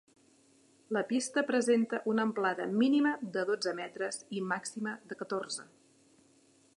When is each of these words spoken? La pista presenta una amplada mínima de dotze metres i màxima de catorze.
La 0.95 1.01
pista 1.09 1.43
presenta 1.49 2.01
una 2.13 2.23
amplada 2.29 2.65
mínima 2.79 3.13
de 3.35 3.45
dotze 3.51 3.77
metres 3.81 4.21
i 4.39 4.43
màxima 4.55 4.97
de 5.13 5.19
catorze. 5.23 5.71